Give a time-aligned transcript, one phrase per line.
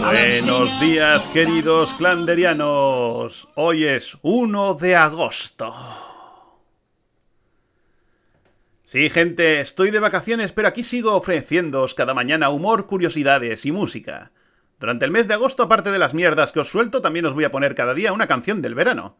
[0.00, 3.46] Buenos días, queridos clanderianos.
[3.56, 5.74] Hoy es 1 de agosto.
[8.86, 14.32] Sí, gente, estoy de vacaciones, pero aquí sigo ofreciéndoos cada mañana humor, curiosidades y música.
[14.80, 17.44] Durante el mes de agosto, aparte de las mierdas que os suelto, también os voy
[17.44, 19.18] a poner cada día una canción del verano.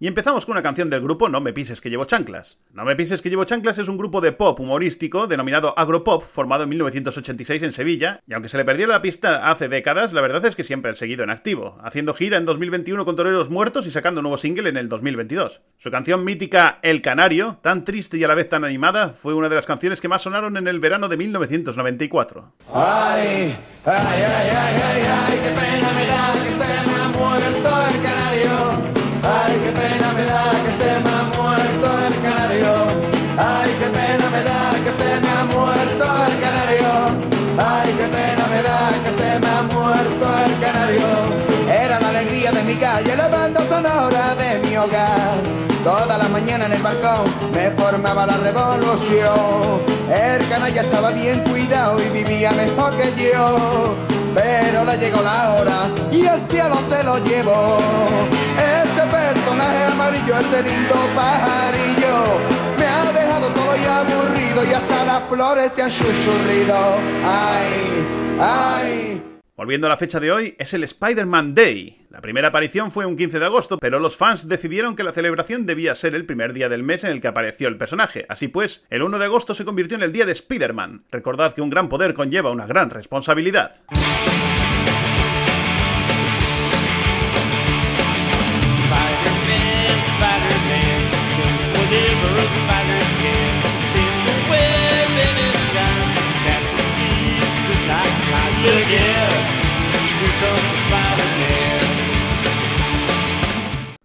[0.00, 2.58] Y empezamos con una canción del grupo No me pises que llevo chanclas.
[2.72, 6.64] No me pises que llevo chanclas es un grupo de pop humorístico denominado Agropop, formado
[6.64, 10.44] en 1986 en Sevilla, y aunque se le perdió la pista hace décadas, la verdad
[10.46, 13.92] es que siempre han seguido en activo, haciendo gira en 2021 con Toreros Muertos y
[13.92, 15.60] sacando nuevo single en el 2022.
[15.76, 19.48] Su canción mítica El Canario, tan triste y a la vez tan animada, fue una
[19.48, 22.52] de las canciones que más sonaron en el verano de 1994.
[22.72, 26.83] Ay, ay, ay, ay, ay, qué pena
[29.26, 32.72] Ay, qué pena me da que se me ha muerto el canario.
[33.38, 36.92] Ay, qué pena me da que se me ha muerto el canario.
[37.56, 41.06] Ay, qué pena me da que se me ha muerto el canario.
[41.72, 45.38] Era la alegría de mi calle, la banda sonora de mi hogar.
[45.82, 49.80] Toda la mañana en el balcón me formaba la revolución.
[50.10, 53.94] El canalla estaba bien cuidado y vivía mejor que yo.
[54.34, 58.33] Pero le llegó la hora y el cielo se lo llevó.
[69.56, 72.06] Volviendo a la fecha de hoy, es el Spider-Man Day.
[72.10, 75.64] La primera aparición fue un 15 de agosto, pero los fans decidieron que la celebración
[75.64, 78.26] debía ser el primer día del mes en el que apareció el personaje.
[78.28, 81.04] Así pues, el 1 de agosto se convirtió en el día de Spider-Man.
[81.10, 83.76] Recordad que un gran poder conlleva una gran responsabilidad.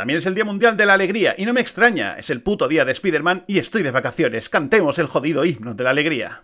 [0.00, 2.68] También es el Día Mundial de la Alegría, y no me extraña, es el puto
[2.68, 4.48] día de Spider-Man y estoy de vacaciones.
[4.48, 6.40] Cantemos el jodido himno de la alegría.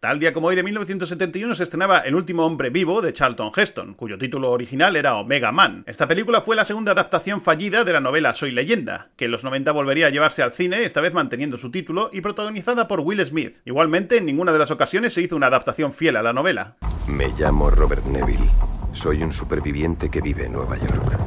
[0.00, 3.94] Tal día como hoy de 1971 se estrenaba El último hombre vivo de Charlton Heston,
[3.94, 5.82] cuyo título original era Omega Man.
[5.88, 9.42] Esta película fue la segunda adaptación fallida de la novela Soy leyenda, que en los
[9.42, 13.26] 90 volvería a llevarse al cine, esta vez manteniendo su título y protagonizada por Will
[13.26, 13.56] Smith.
[13.64, 16.76] Igualmente, en ninguna de las ocasiones se hizo una adaptación fiel a la novela.
[17.08, 18.48] Me llamo Robert Neville.
[18.92, 21.18] Soy un superviviente que vive en Nueva York.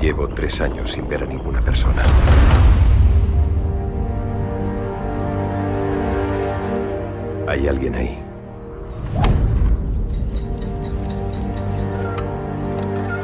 [0.00, 2.02] Llevo tres años sin ver a ninguna persona.
[7.62, 8.18] ¿Hay alguien ahí?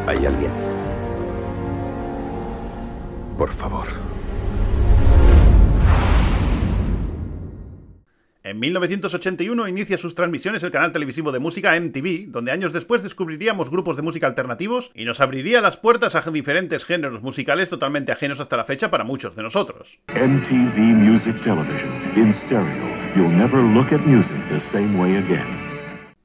[0.06, 0.52] ¿Hay alguien?
[3.36, 4.07] Por favor.
[8.48, 13.68] En 1981 inicia sus transmisiones el canal televisivo de música MTV, donde años después descubriríamos
[13.68, 18.40] grupos de música alternativos y nos abriría las puertas a diferentes géneros musicales totalmente ajenos
[18.40, 19.98] hasta la fecha para muchos de nosotros.
[20.08, 22.88] MTV Music Television in stereo.
[23.14, 25.57] You'll never look at music the same way again.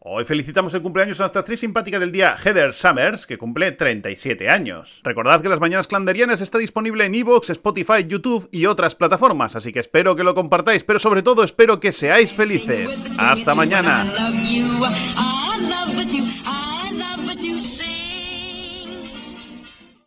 [0.06, 4.50] Hoy felicitamos el cumpleaños a nuestra actriz simpática del día, Heather Summers, que cumple 37
[4.50, 5.00] años.
[5.02, 9.72] Recordad que las Mañanas Clanderianas está disponible en Evox, Spotify, YouTube y otras plataformas, así
[9.72, 13.00] que espero que lo compartáis, pero sobre todo espero que seáis felices.
[13.18, 14.14] Hasta mañana.